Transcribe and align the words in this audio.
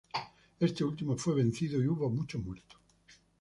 Este 0.59 0.83
último 0.83 1.15
fue 1.15 1.35
vencido 1.35 1.79
y 1.79 1.87
hubo 1.87 2.09
muchos 2.09 2.43
muertos. 2.43 2.81